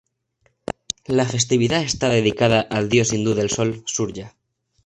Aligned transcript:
La 1.05 1.25
festividad 1.25 1.83
está 1.83 2.09
dedicada 2.09 2.61
al 2.61 2.89
dios 2.89 3.13
hindú 3.13 3.35
del 3.35 3.51
sol, 3.51 3.83
Surya". 3.85 4.33